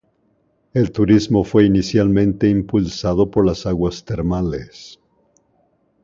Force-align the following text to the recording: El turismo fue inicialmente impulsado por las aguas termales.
El 0.73 0.91
turismo 0.91 1.43
fue 1.43 1.63
inicialmente 1.65 2.49
impulsado 2.49 3.29
por 3.29 3.45
las 3.45 3.67
aguas 3.67 4.03
termales. 4.03 4.99